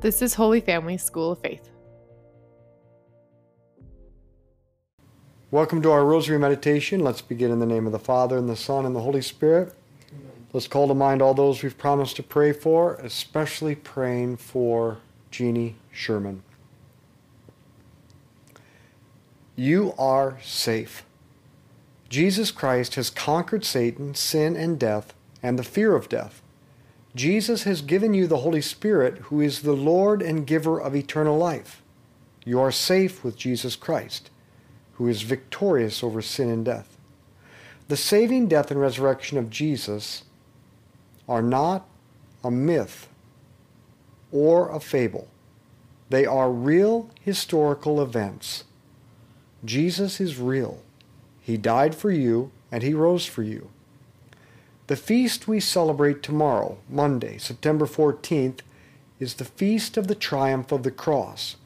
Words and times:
This 0.00 0.22
is 0.22 0.34
Holy 0.34 0.60
Family 0.60 0.96
School 0.96 1.32
of 1.32 1.40
Faith. 1.40 1.70
Welcome 5.50 5.82
to 5.82 5.90
our 5.90 6.04
Rosary 6.04 6.38
Meditation. 6.38 7.00
Let's 7.00 7.20
begin 7.20 7.50
in 7.50 7.58
the 7.58 7.66
name 7.66 7.84
of 7.84 7.90
the 7.90 7.98
Father, 7.98 8.38
and 8.38 8.48
the 8.48 8.54
Son, 8.54 8.86
and 8.86 8.94
the 8.94 9.00
Holy 9.00 9.22
Spirit. 9.22 9.74
Let's 10.52 10.68
call 10.68 10.86
to 10.86 10.94
mind 10.94 11.20
all 11.20 11.34
those 11.34 11.64
we've 11.64 11.76
promised 11.76 12.14
to 12.14 12.22
pray 12.22 12.52
for, 12.52 12.94
especially 13.02 13.74
praying 13.74 14.36
for 14.36 14.98
Jeannie 15.32 15.74
Sherman. 15.90 16.44
You 19.56 19.94
are 19.98 20.38
safe. 20.40 21.04
Jesus 22.08 22.52
Christ 22.52 22.94
has 22.94 23.10
conquered 23.10 23.64
Satan, 23.64 24.14
sin, 24.14 24.54
and 24.54 24.78
death, 24.78 25.12
and 25.42 25.58
the 25.58 25.64
fear 25.64 25.96
of 25.96 26.08
death. 26.08 26.40
Jesus 27.18 27.64
has 27.64 27.82
given 27.82 28.14
you 28.14 28.28
the 28.28 28.38
Holy 28.38 28.60
Spirit, 28.60 29.18
who 29.22 29.40
is 29.40 29.62
the 29.62 29.72
Lord 29.72 30.22
and 30.22 30.46
giver 30.46 30.80
of 30.80 30.94
eternal 30.94 31.36
life. 31.36 31.82
You 32.44 32.60
are 32.60 32.70
safe 32.70 33.24
with 33.24 33.36
Jesus 33.36 33.74
Christ, 33.74 34.30
who 34.92 35.08
is 35.08 35.22
victorious 35.22 36.04
over 36.04 36.22
sin 36.22 36.48
and 36.48 36.64
death. 36.64 36.96
The 37.88 37.96
saving 37.96 38.46
death 38.46 38.70
and 38.70 38.80
resurrection 38.80 39.36
of 39.36 39.50
Jesus 39.50 40.22
are 41.28 41.42
not 41.42 41.88
a 42.44 42.52
myth 42.52 43.08
or 44.30 44.70
a 44.70 44.78
fable. 44.78 45.26
They 46.10 46.24
are 46.24 46.52
real 46.52 47.10
historical 47.20 48.00
events. 48.00 48.62
Jesus 49.64 50.20
is 50.20 50.38
real. 50.38 50.82
He 51.40 51.56
died 51.56 51.96
for 51.96 52.12
you 52.12 52.52
and 52.70 52.84
he 52.84 52.94
rose 52.94 53.26
for 53.26 53.42
you. 53.42 53.70
The 54.88 54.96
feast 54.96 55.46
we 55.46 55.60
celebrate 55.60 56.22
tomorrow, 56.22 56.78
Monday, 56.88 57.36
September 57.36 57.84
14th, 57.84 58.60
is 59.20 59.34
the 59.34 59.44
feast 59.44 59.98
of 59.98 60.08
the 60.08 60.14
triumph 60.14 60.72
of 60.72 60.82
the 60.82 60.90
cross, 60.90 61.56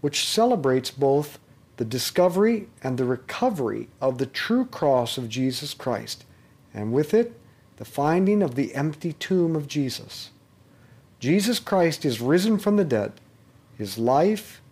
which 0.00 0.24
celebrates 0.24 0.92
both 0.92 1.40
the 1.76 1.84
discovery 1.84 2.68
and 2.80 2.96
the 2.96 3.04
recovery 3.04 3.88
of 4.00 4.18
the 4.18 4.26
true 4.26 4.64
cross 4.64 5.18
of 5.18 5.28
Jesus 5.28 5.74
Christ, 5.74 6.24
and 6.72 6.92
with 6.92 7.12
it, 7.14 7.40
the 7.78 7.84
finding 7.84 8.42
of 8.42 8.54
the 8.54 8.72
empty 8.76 9.12
tomb 9.12 9.56
of 9.56 9.66
Jesus. 9.66 10.30
Jesus 11.18 11.58
Christ 11.58 12.04
is 12.04 12.20
risen 12.20 12.58
from 12.58 12.76
the 12.76 12.84
dead. 12.84 13.12
His 13.76 13.98
life 13.98 14.62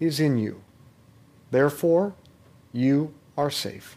is 0.00 0.20
in 0.20 0.36
you. 0.36 0.60
Therefore, 1.50 2.12
you 2.74 3.14
are 3.38 3.50
safe. 3.50 3.96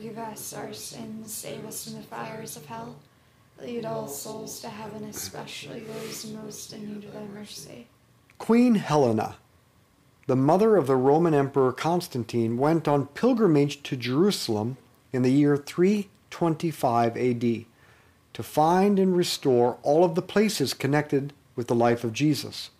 Forgive 0.00 0.16
us 0.16 0.54
our 0.54 0.72
sins, 0.72 1.30
save 1.30 1.62
us 1.66 1.84
from 1.84 1.92
the 1.96 2.02
fires 2.02 2.56
of 2.56 2.64
hell. 2.64 2.96
Lead 3.60 3.84
all 3.84 4.08
souls 4.08 4.58
to 4.60 4.70
heaven, 4.70 5.04
especially 5.04 5.80
those 5.80 6.24
most 6.32 6.72
in 6.72 6.94
need 6.94 7.04
of 7.04 7.12
thy 7.12 7.24
mercy. 7.24 7.86
Queen 8.38 8.76
Helena, 8.76 9.36
the 10.26 10.36
mother 10.36 10.76
of 10.76 10.86
the 10.86 10.96
Roman 10.96 11.34
Emperor 11.34 11.70
Constantine, 11.70 12.56
went 12.56 12.88
on 12.88 13.08
pilgrimage 13.08 13.82
to 13.82 13.94
Jerusalem 13.94 14.78
in 15.12 15.20
the 15.20 15.32
year 15.32 15.58
325 15.58 17.16
AD 17.18 17.64
to 18.32 18.42
find 18.42 18.98
and 18.98 19.14
restore 19.14 19.76
all 19.82 20.02
of 20.02 20.14
the 20.14 20.22
places 20.22 20.72
connected 20.72 21.34
with 21.54 21.66
the 21.66 21.74
life 21.74 22.04
of 22.04 22.14
Jesus. 22.14 22.70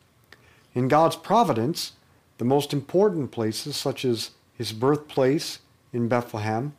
In 0.74 0.88
God's 0.88 1.16
providence, 1.16 1.92
the 2.38 2.46
most 2.46 2.72
important 2.72 3.30
places, 3.30 3.76
such 3.76 4.06
as 4.06 4.30
his 4.56 4.72
birthplace 4.72 5.58
in 5.92 6.08
Bethlehem, 6.08 6.72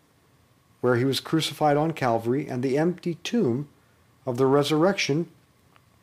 where 0.82 0.98
he 0.98 1.06
was 1.06 1.20
crucified 1.20 1.78
on 1.78 1.94
Calvary, 1.94 2.48
and 2.48 2.62
the 2.62 2.78
empty 2.78 3.16
tomb 3.24 3.68
of 4.26 4.38
the 4.38 4.46
resurrection, 4.46 5.28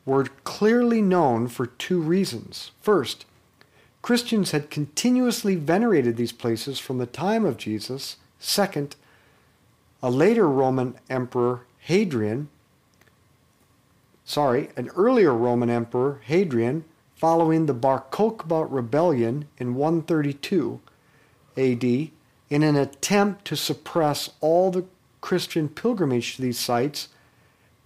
were 0.07 0.25
clearly 0.45 1.03
known 1.03 1.49
for 1.49 1.67
two 1.67 2.01
reasons. 2.01 2.71
First, 2.81 3.27
Christians 4.01 4.53
had 4.53 4.71
continuously 4.71 5.55
venerated 5.57 6.17
these 6.17 6.33
places 6.33 6.79
from 6.79 6.99
the 6.99 7.07
time 7.07 7.45
of 7.45 7.59
Jesus. 7.59 8.17
Second, 8.39 8.97
a 10.03 10.11
later 10.11 10.49
Roman 10.49 10.95
emperor, 11.11 11.63
Hadrian, 11.81 12.49
sorry, 14.25 14.71
an 14.77 14.89
earlier 14.97 15.35
Roman 15.35 15.69
emperor, 15.69 16.21
Hadrian, 16.25 16.85
following 17.17 17.67
the 17.67 17.75
Bar 17.75 18.05
Kokhba 18.11 18.67
rebellion 18.71 19.49
in 19.59 19.75
132 19.75 20.81
AD, 21.57 22.11
in 22.51 22.63
an 22.63 22.77
attempt 22.77 23.45
to 23.47 23.57
suppress 23.57 24.31
all 24.41 24.71
the 24.71 24.85
Christian 25.21 25.69
pilgrimage 25.69 26.37
to 26.37 26.43
these 26.43 26.59
sites, 26.59 27.09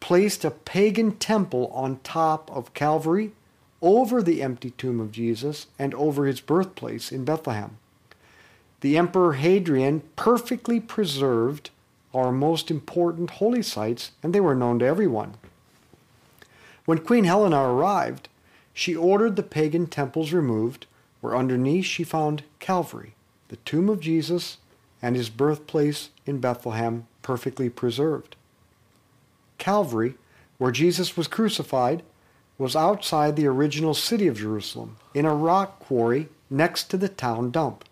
placed 0.00 0.44
a 0.44 0.50
pagan 0.50 1.12
temple 1.12 1.70
on 1.74 2.00
top 2.04 2.50
of 2.50 2.74
Calvary, 2.74 3.32
over 3.80 4.22
the 4.22 4.42
empty 4.42 4.70
tomb 4.70 5.00
of 5.00 5.10
Jesus, 5.10 5.66
and 5.78 5.92
over 5.94 6.26
his 6.26 6.40
birthplace 6.40 7.10
in 7.10 7.24
Bethlehem. 7.24 7.78
The 8.80 8.96
Emperor 8.96 9.34
Hadrian 9.34 10.02
perfectly 10.16 10.80
preserved 10.80 11.70
our 12.14 12.30
most 12.30 12.70
important 12.70 13.30
holy 13.30 13.62
sites, 13.62 14.12
and 14.22 14.32
they 14.32 14.40
were 14.40 14.54
known 14.54 14.78
to 14.80 14.84
everyone. 14.84 15.34
When 16.84 16.98
Queen 16.98 17.24
Helena 17.24 17.62
arrived, 17.62 18.28
she 18.74 18.94
ordered 18.94 19.36
the 19.36 19.42
pagan 19.42 19.86
temples 19.86 20.32
removed, 20.32 20.86
where 21.20 21.36
underneath 21.36 21.84
she 21.84 22.04
found 22.04 22.42
Calvary, 22.58 23.14
the 23.52 23.56
tomb 23.66 23.90
of 23.90 24.00
Jesus, 24.00 24.56
and 25.02 25.14
his 25.14 25.28
birthplace 25.28 26.08
in 26.24 26.40
Bethlehem 26.40 27.06
perfectly 27.20 27.68
preserved. 27.68 28.34
Calvary, 29.58 30.14
where 30.56 30.72
Jesus 30.72 31.18
was 31.18 31.28
crucified, 31.28 32.02
was 32.56 32.74
outside 32.74 33.36
the 33.36 33.46
original 33.46 33.92
city 33.92 34.26
of 34.26 34.38
Jerusalem, 34.38 34.96
in 35.12 35.26
a 35.26 35.34
rock 35.34 35.80
quarry 35.80 36.30
next 36.48 36.84
to 36.84 36.96
the 36.96 37.10
town 37.10 37.50
dump. 37.50 37.84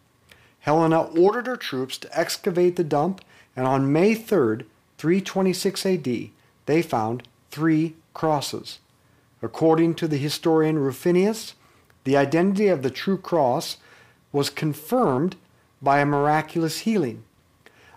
Helena 0.60 1.02
ordered 1.02 1.46
her 1.46 1.58
troops 1.58 1.98
to 1.98 2.18
excavate 2.18 2.76
the 2.76 2.82
dump, 2.82 3.20
and 3.54 3.66
on 3.66 3.92
May 3.92 4.14
3, 4.14 4.64
326 4.96 5.84
AD, 5.84 6.08
they 6.64 6.80
found 6.80 7.28
three 7.50 7.96
crosses. 8.14 8.78
According 9.42 9.96
to 9.96 10.08
the 10.08 10.16
historian 10.16 10.78
Rufinus, 10.78 11.52
the 12.04 12.16
identity 12.16 12.68
of 12.68 12.82
the 12.82 12.90
true 12.90 13.18
cross 13.18 13.76
was 14.32 14.48
confirmed 14.48 15.36
by 15.82 16.00
a 16.00 16.06
miraculous 16.06 16.80
healing. 16.80 17.24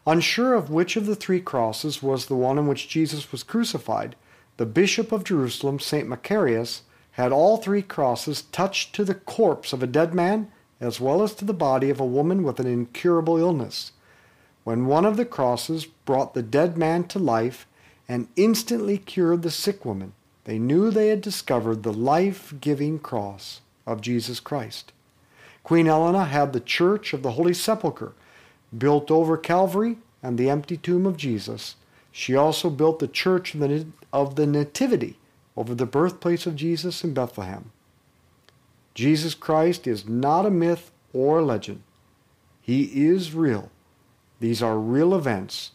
Unsure 0.06 0.54
of 0.54 0.70
which 0.70 0.96
of 0.96 1.06
the 1.06 1.16
three 1.16 1.40
crosses 1.40 2.04
was 2.04 2.26
the 2.26 2.36
one 2.36 2.58
on 2.58 2.68
which 2.68 2.90
Jesus 2.90 3.32
was 3.32 3.44
crucified, 3.44 4.16
the 4.58 4.66
Bishop 4.66 5.12
of 5.12 5.24
Jerusalem, 5.24 5.80
St. 5.80 6.08
Macarius, 6.08 6.82
had 7.12 7.32
all 7.32 7.58
three 7.58 7.82
crosses 7.82 8.44
touched 8.44 8.94
to 8.96 9.04
the 9.04 9.16
corpse 9.16 9.74
of 9.74 9.84
a 9.84 9.88
dead 9.88 10.14
man 10.14 10.52
as 10.80 11.00
well 11.00 11.24
as 11.24 11.34
to 11.36 11.46
the 11.46 11.54
body 11.54 11.90
of 11.90 12.00
a 12.00 12.06
woman 12.06 12.44
with 12.44 12.60
an 12.60 12.68
incurable 12.68 13.38
illness. 13.38 13.92
When 14.64 14.86
one 14.86 15.06
of 15.06 15.18
the 15.18 15.26
crosses 15.26 15.86
brought 15.86 16.34
the 16.34 16.42
dead 16.42 16.78
man 16.78 17.04
to 17.06 17.20
life 17.20 17.68
and 18.08 18.28
instantly 18.36 18.98
cured 18.98 19.42
the 19.42 19.52
sick 19.52 19.86
woman, 19.86 20.14
they 20.46 20.58
knew 20.58 20.90
they 20.90 21.10
had 21.10 21.22
discovered 21.22 21.84
the 21.84 21.94
life 21.94 22.54
giving 22.62 23.00
cross 23.00 23.62
of 23.86 24.02
Jesus 24.02 24.40
Christ. 24.40 24.93
Queen 25.64 25.86
Helena 25.86 26.26
had 26.26 26.52
the 26.52 26.60
Church 26.60 27.14
of 27.14 27.24
the 27.24 27.32
Holy 27.32 27.54
Sepulchre 27.54 28.14
built 28.78 29.10
over 29.10 29.38
Calvary 29.38 29.98
and 30.22 30.38
the 30.38 30.50
empty 30.50 30.78
tomb 30.78 31.06
of 31.06 31.18
Jesus. 31.18 31.76
She 32.12 32.36
also 32.36 32.70
built 32.70 33.00
the 33.00 33.08
Church 33.08 33.56
of 33.56 34.36
the 34.36 34.48
Nativity 34.48 35.18
over 35.56 35.74
the 35.74 35.86
birthplace 35.86 36.46
of 36.46 36.56
Jesus 36.56 37.04
in 37.04 37.14
Bethlehem. 37.14 37.72
Jesus 38.94 39.34
Christ 39.34 39.88
is 39.88 40.08
not 40.08 40.46
a 40.46 40.52
myth 40.52 40.92
or 41.14 41.40
a 41.40 41.46
legend. 41.46 41.82
He 42.62 43.08
is 43.08 43.34
real. 43.34 43.72
These 44.40 44.62
are 44.62 44.78
real 44.78 45.16
events. 45.16 45.72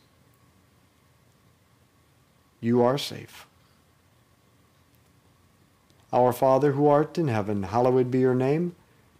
You 2.60 2.82
are 2.82 2.98
safe. 2.98 3.46
Our 6.12 6.32
Father 6.32 6.72
who 6.72 6.86
art 6.86 7.18
in 7.18 7.28
heaven, 7.28 7.64
hallowed 7.64 8.10
be 8.10 8.20
your 8.20 8.34
name. 8.34 8.74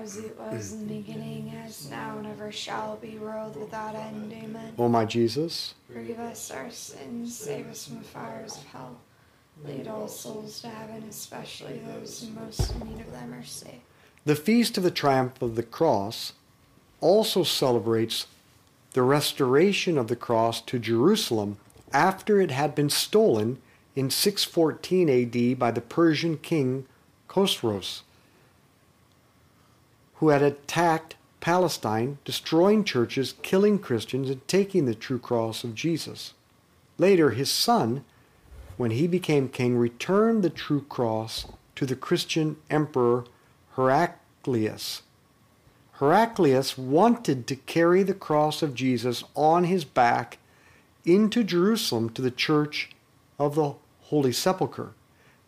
As 0.00 0.16
it 0.16 0.38
was 0.38 0.72
in 0.72 0.88
the 0.88 0.94
beginning, 0.94 1.54
as 1.64 1.90
now 1.90 2.16
and 2.18 2.26
ever 2.26 2.50
shall 2.50 2.96
be, 2.96 3.18
world 3.18 3.56
without 3.56 3.94
end. 3.94 4.32
Amen. 4.32 4.72
O 4.78 4.88
my 4.88 5.04
Jesus, 5.04 5.74
Forgive 5.92 6.18
us 6.18 6.50
our 6.50 6.70
sins, 6.70 7.36
save 7.36 7.68
us 7.68 7.86
from 7.86 7.98
the 7.98 8.04
fires 8.04 8.56
of 8.56 8.64
hell. 8.64 8.96
Lead 9.64 9.86
all 9.86 10.08
souls 10.08 10.60
to 10.62 10.68
heaven, 10.68 11.04
especially 11.08 11.80
those 11.86 12.22
in 12.22 12.34
most 12.34 12.72
in 12.74 12.88
need 12.88 13.00
of 13.00 13.12
thy 13.12 13.26
mercy. 13.26 13.82
the 14.24 14.34
feast 14.34 14.78
of 14.78 14.82
the 14.82 14.90
triumph 14.90 15.40
of 15.42 15.56
the 15.56 15.62
cross 15.62 16.32
also 17.00 17.42
celebrates 17.42 18.26
the 18.92 19.02
restoration 19.02 19.98
of 19.98 20.08
the 20.08 20.16
cross 20.16 20.60
to 20.62 20.78
Jerusalem 20.78 21.58
after 21.92 22.40
it 22.40 22.50
had 22.50 22.74
been 22.74 22.90
stolen 22.90 23.58
in 23.94 24.08
614 24.10 25.08
AD 25.10 25.58
by 25.58 25.70
the 25.70 25.80
Persian 25.80 26.38
king 26.38 26.86
Khosroes, 27.28 28.02
who 30.22 30.28
had 30.28 30.40
attacked 30.40 31.16
Palestine, 31.40 32.16
destroying 32.24 32.84
churches, 32.84 33.34
killing 33.42 33.76
Christians, 33.76 34.30
and 34.30 34.46
taking 34.46 34.84
the 34.84 34.94
true 34.94 35.18
cross 35.18 35.64
of 35.64 35.74
Jesus. 35.74 36.32
Later, 36.96 37.30
his 37.30 37.50
son, 37.50 38.04
when 38.76 38.92
he 38.92 39.08
became 39.08 39.48
king, 39.48 39.76
returned 39.76 40.44
the 40.44 40.48
true 40.48 40.82
cross 40.82 41.46
to 41.74 41.84
the 41.84 41.96
Christian 41.96 42.54
emperor 42.70 43.24
Heraclius. 43.74 45.02
Heraclius 45.94 46.78
wanted 46.78 47.48
to 47.48 47.56
carry 47.56 48.04
the 48.04 48.14
cross 48.14 48.62
of 48.62 48.76
Jesus 48.76 49.24
on 49.34 49.64
his 49.64 49.84
back 49.84 50.38
into 51.04 51.42
Jerusalem 51.42 52.10
to 52.10 52.22
the 52.22 52.30
church 52.30 52.90
of 53.40 53.56
the 53.56 53.74
Holy 54.02 54.30
Sepulchre, 54.30 54.92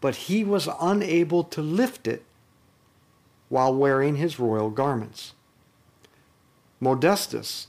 but 0.00 0.16
he 0.16 0.42
was 0.42 0.68
unable 0.80 1.44
to 1.44 1.62
lift 1.62 2.08
it 2.08 2.24
while 3.48 3.74
wearing 3.74 4.16
his 4.16 4.38
royal 4.38 4.70
garments. 4.70 5.34
Modestus, 6.80 7.68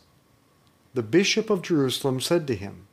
the 0.93 1.03
bishop 1.03 1.49
of 1.49 1.61
Jerusalem, 1.61 2.19
said 2.19 2.47
to 2.47 2.55
him, 2.55 2.87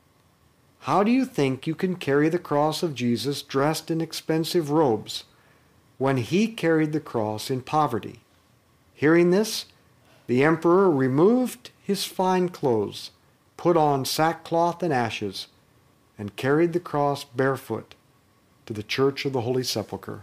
How 0.80 1.02
do 1.02 1.10
you 1.10 1.24
think 1.24 1.66
you 1.66 1.74
can 1.74 1.96
carry 1.96 2.28
the 2.28 2.38
cross 2.38 2.82
of 2.82 2.94
Jesus 2.94 3.42
dressed 3.42 3.90
in 3.90 4.00
expensive 4.00 4.70
robes 4.70 5.24
when 5.98 6.16
he 6.18 6.48
carried 6.48 6.92
the 6.92 7.00
cross 7.00 7.50
in 7.50 7.62
poverty? 7.62 8.20
Hearing 8.94 9.30
this, 9.30 9.66
the 10.26 10.44
emperor 10.44 10.90
removed 10.90 11.70
his 11.82 12.04
fine 12.04 12.48
clothes, 12.48 13.10
put 13.56 13.76
on 13.76 14.04
sackcloth 14.04 14.82
and 14.82 14.92
ashes, 14.92 15.48
and 16.18 16.36
carried 16.36 16.72
the 16.72 16.80
cross 16.80 17.24
barefoot 17.24 17.94
to 18.66 18.72
the 18.72 18.82
church 18.82 19.24
of 19.24 19.32
the 19.32 19.40
Holy 19.40 19.62
Sepulchre. 19.64 20.22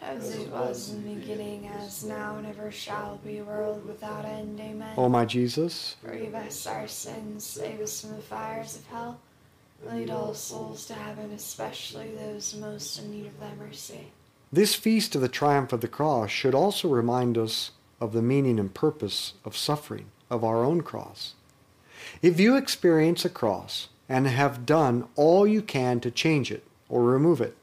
As 0.00 0.36
it 0.36 0.48
was 0.50 0.90
in 0.90 1.04
the 1.04 1.14
beginning, 1.14 1.68
as 1.68 2.04
now 2.04 2.36
and 2.36 2.46
ever 2.46 2.70
shall 2.70 3.18
be, 3.24 3.40
world 3.40 3.84
without 3.86 4.24
end. 4.24 4.58
Amen. 4.60 4.94
O 4.96 5.08
my 5.08 5.24
Jesus, 5.24 5.96
Forgive 6.04 6.34
us 6.34 6.66
our 6.66 6.86
sins, 6.88 7.44
save 7.44 7.80
us 7.80 8.00
from 8.00 8.16
the 8.16 8.22
fires 8.22 8.76
of 8.76 8.86
hell. 8.86 9.20
Lead 9.84 10.10
all 10.10 10.34
souls 10.34 10.86
to 10.86 10.94
heaven, 10.94 11.30
especially 11.32 12.10
those 12.14 12.54
most 12.54 12.98
in 12.98 13.10
need 13.10 13.26
of 13.26 13.38
thy 13.40 13.54
mercy. 13.54 14.08
this 14.52 14.74
feast 14.74 15.14
of 15.14 15.20
the 15.20 15.28
triumph 15.28 15.72
of 15.72 15.80
the 15.80 15.88
cross 15.88 16.30
should 16.30 16.54
also 16.54 16.88
remind 16.88 17.36
us 17.36 17.72
of 18.00 18.12
the 18.12 18.22
meaning 18.22 18.58
and 18.58 18.74
purpose 18.74 19.34
of 19.44 19.56
suffering, 19.56 20.06
of 20.30 20.42
our 20.42 20.64
own 20.64 20.80
cross. 20.80 21.34
If 22.22 22.40
you 22.40 22.56
experience 22.56 23.24
a 23.24 23.28
cross 23.30 23.88
and 24.08 24.26
have 24.26 24.64
done 24.66 25.06
all 25.16 25.46
you 25.46 25.60
can 25.62 26.00
to 26.00 26.10
change 26.10 26.50
it 26.50 26.64
or 26.88 27.02
remove 27.02 27.40
it, 27.40 27.56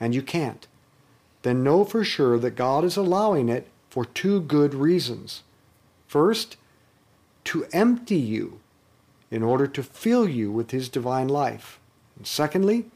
and 0.00 0.14
you 0.14 0.22
can't, 0.22 0.66
then 1.42 1.62
know 1.62 1.84
for 1.84 2.04
sure 2.04 2.38
that 2.38 2.56
God 2.56 2.84
is 2.84 2.96
allowing 2.96 3.48
it 3.48 3.68
for 3.90 4.04
two 4.04 4.40
good 4.40 4.74
reasons. 4.74 5.42
First, 6.06 6.56
to 7.44 7.66
empty 7.72 8.16
you 8.16 8.60
in 9.30 9.42
order 9.42 9.66
to 9.66 9.82
fill 9.82 10.28
you 10.28 10.52
with 10.52 10.70
His 10.70 10.88
divine 10.88 11.28
life. 11.28 11.80
And 12.16 12.26
secondly, 12.26 12.86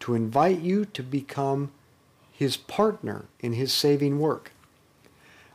to 0.00 0.14
invite 0.14 0.60
you 0.60 0.84
to 0.86 1.02
become 1.02 1.72
His 2.32 2.56
partner 2.56 3.26
in 3.40 3.52
His 3.52 3.72
saving 3.72 4.18
work. 4.18 4.52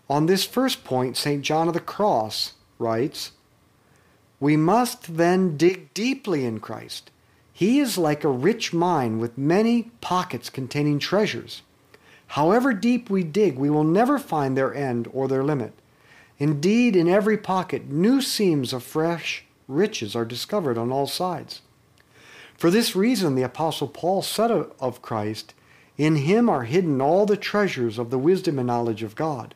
On 0.09 0.25
this 0.25 0.45
first 0.45 0.83
point, 0.83 1.15
St. 1.15 1.41
John 1.41 1.69
of 1.69 1.73
the 1.73 1.79
Cross 1.79 2.53
writes, 2.77 3.31
We 4.39 4.57
must 4.57 5.15
then 5.15 5.55
dig 5.55 5.93
deeply 5.93 6.43
in 6.45 6.59
Christ. 6.59 7.09
He 7.53 7.79
is 7.79 7.97
like 7.97 8.23
a 8.23 8.29
rich 8.29 8.73
mine 8.73 9.19
with 9.19 9.37
many 9.37 9.91
pockets 10.01 10.49
containing 10.49 10.99
treasures. 10.99 11.61
However 12.31 12.71
deep 12.71 13.09
we 13.09 13.23
dig, 13.23 13.57
we 13.57 13.69
will 13.69 13.83
never 13.83 14.17
find 14.17 14.55
their 14.55 14.73
end 14.73 15.09
or 15.11 15.27
their 15.27 15.43
limit. 15.43 15.73
Indeed, 16.39 16.95
in 16.95 17.09
every 17.09 17.37
pocket, 17.37 17.89
new 17.89 18.21
seams 18.21 18.71
of 18.71 18.83
fresh 18.83 19.43
riches 19.67 20.15
are 20.15 20.23
discovered 20.23 20.77
on 20.77 20.93
all 20.93 21.07
sides. 21.07 21.61
For 22.55 22.71
this 22.71 22.95
reason, 22.95 23.35
the 23.35 23.41
Apostle 23.41 23.89
Paul 23.89 24.21
said 24.21 24.49
of 24.49 25.01
Christ, 25.01 25.53
In 25.97 26.15
him 26.15 26.47
are 26.47 26.63
hidden 26.63 27.01
all 27.01 27.25
the 27.25 27.35
treasures 27.35 27.99
of 27.99 28.11
the 28.11 28.19
wisdom 28.19 28.59
and 28.59 28.67
knowledge 28.67 29.03
of 29.03 29.15
God. 29.15 29.53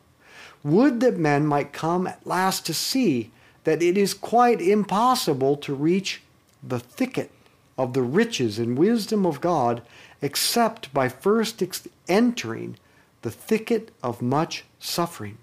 Would 0.61 0.99
that 0.99 1.17
men 1.17 1.47
might 1.47 1.71
come 1.71 2.07
at 2.07 2.27
last 2.27 2.65
to 2.65 2.73
see 2.73 3.31
that 3.63 3.81
it 3.81 3.97
is 3.97 4.13
quite 4.13 4.59
impossible 4.59 5.55
to 5.57 5.73
reach 5.73 6.23
the 6.61 6.79
thicket 6.79 7.31
of 7.77 7.93
the 7.93 8.01
riches 8.01 8.59
and 8.59 8.77
wisdom 8.77 9.25
of 9.25 9.39
God 9.39 9.81
except 10.21 10.93
by 10.93 11.09
first 11.09 11.61
ex- 11.61 11.87
entering 12.07 12.77
the 13.21 13.31
thicket 13.31 13.91
of 14.03 14.21
much 14.21 14.63
suffering 14.79 15.37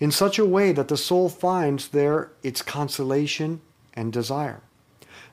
in 0.00 0.10
such 0.10 0.38
a 0.38 0.44
way 0.44 0.72
that 0.72 0.88
the 0.88 0.96
soul 0.96 1.28
finds 1.28 1.88
there 1.88 2.30
its 2.42 2.60
consolation 2.60 3.60
and 3.94 4.12
desire. 4.12 4.60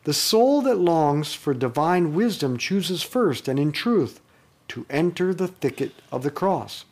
The 0.04 0.14
soul 0.14 0.62
that 0.62 0.78
longs 0.78 1.34
for 1.34 1.54
divine 1.54 2.14
wisdom 2.14 2.58
chooses 2.58 3.02
first 3.02 3.48
and 3.48 3.60
in 3.60 3.72
truth 3.72 4.22
to 4.68 4.86
enter 4.90 5.34
the 5.34 5.48
thicket 5.48 5.94
of 6.12 6.22
the 6.24 6.30
cross. 6.30 6.86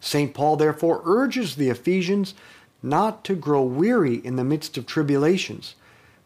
St. 0.00 0.34
Paul 0.34 0.56
therefore 0.56 1.02
urges 1.04 1.54
the 1.54 1.68
Ephesians 1.68 2.34
not 2.82 3.22
to 3.24 3.34
grow 3.34 3.62
weary 3.62 4.16
in 4.16 4.36
the 4.36 4.44
midst 4.44 4.76
of 4.76 4.86
tribulations, 4.86 5.74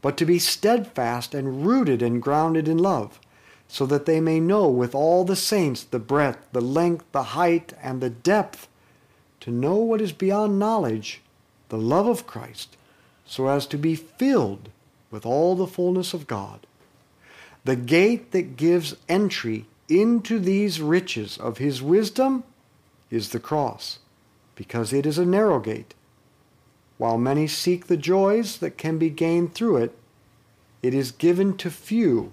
but 0.00 0.16
to 0.16 0.24
be 0.24 0.38
steadfast 0.38 1.34
and 1.34 1.66
rooted 1.66 2.00
and 2.00 2.22
grounded 2.22 2.68
in 2.68 2.78
love, 2.78 3.20
so 3.68 3.86
that 3.86 4.06
they 4.06 4.20
may 4.20 4.40
know 4.40 4.68
with 4.68 4.94
all 4.94 5.24
the 5.24 5.36
saints 5.36 5.84
the 5.84 5.98
breadth, 5.98 6.46
the 6.52 6.60
length, 6.60 7.04
the 7.12 7.22
height, 7.22 7.72
and 7.82 8.00
the 8.00 8.10
depth, 8.10 8.68
to 9.40 9.50
know 9.50 9.76
what 9.76 10.00
is 10.00 10.12
beyond 10.12 10.58
knowledge, 10.58 11.20
the 11.68 11.78
love 11.78 12.06
of 12.06 12.26
Christ, 12.26 12.76
so 13.26 13.48
as 13.48 13.66
to 13.66 13.78
be 13.78 13.94
filled 13.94 14.68
with 15.10 15.26
all 15.26 15.54
the 15.54 15.66
fullness 15.66 16.14
of 16.14 16.26
God. 16.26 16.66
The 17.64 17.76
gate 17.76 18.32
that 18.32 18.56
gives 18.56 18.96
entry 19.08 19.66
into 19.88 20.38
these 20.38 20.80
riches 20.80 21.38
of 21.38 21.58
his 21.58 21.82
wisdom 21.82 22.44
is 23.10 23.30
the 23.30 23.40
cross, 23.40 23.98
because 24.54 24.92
it 24.92 25.06
is 25.06 25.18
a 25.18 25.26
narrow 25.26 25.60
gate 25.60 25.94
while 26.96 27.18
many 27.18 27.46
seek 27.46 27.86
the 27.86 27.96
joys 27.96 28.58
that 28.58 28.78
can 28.78 28.98
be 28.98 29.10
gained 29.10 29.54
through 29.54 29.78
it, 29.78 29.98
it 30.82 30.94
is 30.94 31.12
given 31.12 31.56
to 31.56 31.70
few 31.70 32.32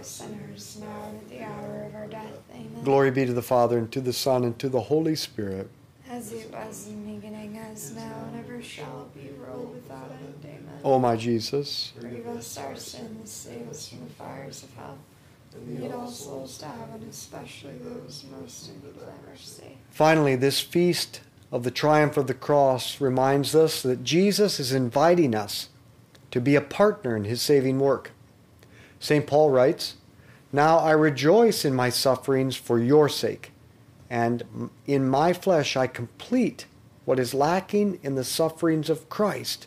us 0.00 0.08
sinners 0.08 0.78
now 0.80 1.08
and 1.08 1.18
at 1.18 1.28
the 1.28 1.44
hour 1.44 1.84
of 1.84 1.94
our 1.94 2.06
death. 2.06 2.40
Amen. 2.52 2.84
Glory 2.84 3.10
be 3.10 3.26
to 3.26 3.32
the 3.32 3.42
Father, 3.42 3.78
and 3.78 3.92
to 3.92 4.00
the 4.00 4.12
Son, 4.12 4.44
and 4.44 4.58
to 4.58 4.68
the 4.68 4.80
Holy 4.80 5.14
Spirit. 5.14 5.68
As 6.08 6.32
it 6.32 6.50
was 6.50 6.88
in 6.88 7.06
the 7.06 7.12
beginning, 7.12 7.58
as 7.58 7.94
now, 7.94 8.28
and 8.32 8.44
ever 8.44 8.62
shall 8.62 9.08
be, 9.14 9.30
world 9.38 9.74
without 9.74 10.10
end. 10.10 10.34
Amen. 10.44 10.80
O 10.82 10.98
my 10.98 11.16
Jesus, 11.16 11.92
Forgive 12.00 12.26
us 12.28 12.56
our 12.56 12.74
sins, 12.74 13.30
save 13.30 13.68
us 13.68 13.88
from 13.88 14.00
the 14.00 14.10
fires 14.14 14.62
of 14.62 14.74
hell, 14.74 14.98
and 15.54 15.80
lead 15.80 15.92
all 15.92 16.08
souls 16.08 16.58
to 16.58 16.66
heaven, 16.66 17.06
especially 17.08 17.74
those 17.84 18.24
most 18.40 18.70
in 18.70 18.76
need 18.76 18.96
of 18.96 19.28
mercy. 19.28 19.76
finally, 19.90 20.34
this 20.34 20.60
feast 20.60 21.20
of 21.52 21.62
the 21.62 21.70
triumph 21.70 22.16
of 22.16 22.26
the 22.26 22.34
cross 22.34 23.00
reminds 23.00 23.54
us 23.54 23.82
that 23.82 24.02
Jesus 24.02 24.58
is 24.58 24.72
inviting 24.72 25.34
us 25.34 25.68
to 26.30 26.40
be 26.40 26.54
a 26.54 26.60
partner 26.60 27.16
in 27.16 27.24
his 27.24 27.42
saving 27.42 27.78
work. 27.78 28.12
St. 29.00 29.26
Paul 29.26 29.50
writes, 29.50 29.96
Now 30.52 30.78
I 30.78 30.92
rejoice 30.92 31.64
in 31.64 31.74
my 31.74 31.88
sufferings 31.88 32.54
for 32.54 32.78
your 32.78 33.08
sake, 33.08 33.50
and 34.08 34.70
in 34.86 35.08
my 35.08 35.32
flesh 35.32 35.76
I 35.76 35.88
complete 35.88 36.66
what 37.04 37.18
is 37.18 37.34
lacking 37.34 37.98
in 38.02 38.14
the 38.14 38.22
sufferings 38.24 38.88
of 38.88 39.08
Christ 39.08 39.66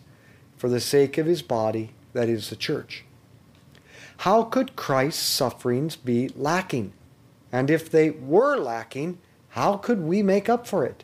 for 0.55 0.69
the 0.69 0.79
sake 0.79 1.17
of 1.17 1.25
his 1.25 1.41
body, 1.41 1.91
that 2.13 2.29
is 2.29 2.49
the 2.49 2.55
church. 2.55 3.03
How 4.17 4.43
could 4.43 4.75
Christ's 4.75 5.23
sufferings 5.23 5.95
be 5.95 6.29
lacking? 6.29 6.93
And 7.51 7.69
if 7.69 7.89
they 7.89 8.11
were 8.11 8.57
lacking, 8.57 9.17
how 9.49 9.77
could 9.77 10.01
we 10.01 10.23
make 10.23 10.47
up 10.47 10.65
for 10.65 10.85
it? 10.85 11.03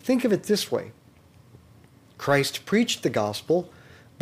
Think 0.00 0.24
of 0.24 0.32
it 0.32 0.44
this 0.44 0.72
way 0.72 0.92
Christ 2.18 2.66
preached 2.66 3.02
the 3.02 3.10
gospel, 3.10 3.70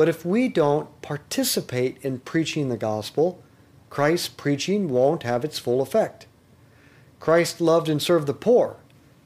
but 0.03 0.09
if 0.09 0.27
we 0.27 0.49
don't 0.49 1.01
participate 1.01 1.97
in 2.03 2.19
preaching 2.19 2.69
the 2.69 2.77
gospel, 2.77 3.41
Christ's 3.89 4.27
preaching 4.27 4.89
won't 4.89 5.23
have 5.23 5.45
its 5.45 5.61
full 5.61 5.81
effect. 5.81 6.27
Christ 7.21 7.61
loved 7.61 7.89
and 7.89 8.03
served 8.03 8.27
the 8.27 8.35
poor, 8.35 8.79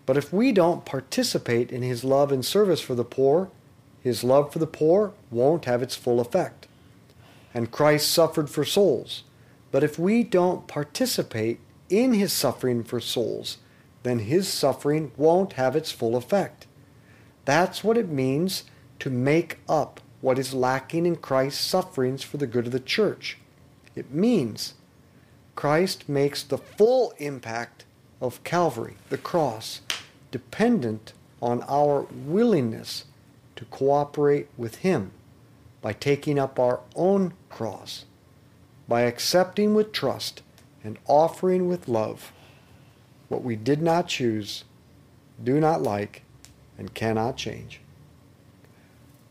But 0.05 0.19
if 0.19 0.35
we 0.35 0.53
don't 0.53 0.85
participate 0.85 1.73
in 1.73 1.81
his 1.81 2.05
love 2.05 2.31
and 2.31 2.45
service 2.45 2.83
for 2.83 2.95
the 2.95 3.07
poor, 3.07 3.49
his 4.03 4.23
love 4.23 4.53
for 4.53 4.59
the 4.59 4.67
poor 4.67 5.15
won't 5.31 5.65
have 5.65 5.83
its 5.83 5.97
full 5.97 6.21
effect. 6.21 6.69
And 7.55 7.71
Christ 7.71 8.12
suffered 8.12 8.51
for 8.51 8.67
souls. 8.67 9.25
But 9.73 9.83
if 9.83 9.99
we 9.99 10.25
don't 10.25 10.69
participate 10.69 11.59
in 11.89 12.12
his 12.12 12.35
suffering 12.35 12.85
for 12.85 13.01
souls, 13.01 13.57
then 14.03 14.19
his 14.19 14.47
suffering 14.47 15.11
won't 15.17 15.55
have 15.55 15.75
its 15.75 15.91
full 15.91 16.17
effect. 16.17 16.67
That's 17.47 17.83
what 17.83 17.97
it 17.97 18.11
means 18.11 18.65
to 18.99 19.09
make 19.09 19.61
up 19.71 20.03
what 20.27 20.41
is 20.41 20.53
lacking 20.53 21.07
in 21.07 21.15
Christ's 21.15 21.65
sufferings 21.65 22.25
for 22.25 22.37
the 22.37 22.49
good 22.49 22.67
of 22.67 22.73
the 22.73 22.81
church. 22.81 23.39
It 23.95 24.11
means 24.12 24.75
Christ 25.55 26.09
makes 26.09 26.43
the 26.43 26.59
full 26.59 27.15
impact 27.19 27.85
of 28.21 28.43
Calvary, 28.43 28.97
the 29.09 29.19
cross, 29.19 29.83
dependent 30.33 31.12
on 31.41 31.62
our 31.69 32.09
willingness 32.11 33.05
to 33.55 33.65
cooperate 33.67 34.49
with 34.57 34.79
Him 34.79 35.12
by 35.81 35.93
taking 35.93 36.41
up 36.41 36.59
our 36.59 36.81
own 36.97 37.33
cross, 37.49 38.05
by 38.89 39.03
accepting 39.03 39.75
with 39.75 39.93
trust 39.93 40.43
and 40.83 40.99
offering 41.07 41.69
with 41.69 41.87
love 41.87 42.33
what 43.29 43.45
we 43.45 43.55
did 43.55 43.81
not 43.81 44.09
choose, 44.09 44.65
do 45.45 45.61
not 45.61 45.83
like, 45.83 46.23
and 46.77 46.95
cannot 46.95 47.37
change. 47.37 47.81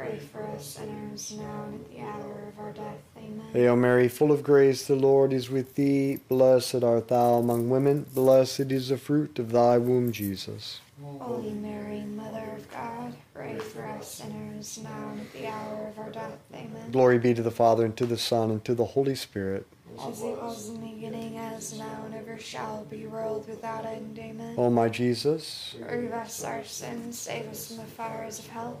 pray 0.00 0.18
for 0.18 0.42
us 0.42 0.64
sinners, 0.64 1.34
now 1.36 1.64
and 1.64 1.74
at 1.74 1.90
the 1.90 2.00
hour 2.00 2.48
of 2.48 2.58
our 2.58 2.72
death. 2.72 2.98
Amen. 3.18 3.46
Hail 3.52 3.76
Mary, 3.76 4.08
full 4.08 4.32
of 4.32 4.42
grace, 4.42 4.86
the 4.86 4.94
Lord 4.94 5.32
is 5.32 5.50
with 5.50 5.74
thee. 5.74 6.20
Blessed 6.28 6.82
art 6.82 7.08
thou 7.08 7.34
among 7.34 7.68
women, 7.68 8.06
blessed 8.14 8.72
is 8.72 8.88
the 8.88 8.96
fruit 8.96 9.38
of 9.38 9.52
thy 9.52 9.76
womb, 9.76 10.10
Jesus. 10.12 10.80
Holy 11.02 11.50
Mary, 11.52 12.00
Mother 12.00 12.54
of 12.56 12.70
God, 12.70 13.14
pray 13.34 13.58
for 13.58 13.84
us 13.86 14.08
sinners, 14.08 14.80
now 14.82 15.10
and 15.12 15.20
at 15.20 15.32
the 15.32 15.46
hour 15.46 15.88
of 15.88 15.98
our 15.98 16.10
death. 16.10 16.38
Amen. 16.54 16.90
Glory 16.90 17.18
be 17.18 17.34
to 17.34 17.42
the 17.42 17.50
Father, 17.50 17.84
and 17.84 17.96
to 17.96 18.06
the 18.06 18.18
Son, 18.18 18.50
and 18.50 18.64
to 18.64 18.74
the 18.74 18.84
Holy 18.84 19.14
Spirit. 19.14 19.66
As 19.98 20.22
it 20.22 20.36
was 20.36 20.68
in 20.68 20.80
the 20.80 20.86
beginning, 20.86 21.36
as 21.36 21.78
now, 21.78 22.04
and 22.06 22.14
ever 22.14 22.38
shall 22.38 22.86
be, 22.88 23.06
world 23.06 23.46
without 23.48 23.84
end. 23.84 24.18
Amen. 24.18 24.54
O 24.56 24.70
my 24.70 24.88
Jesus, 24.88 25.74
Forgive 25.78 26.12
us 26.12 26.44
our 26.44 26.64
sins, 26.64 27.18
save 27.18 27.48
us 27.48 27.68
from 27.68 27.78
the 27.78 27.82
fires 27.84 28.38
of 28.38 28.46
hell, 28.48 28.80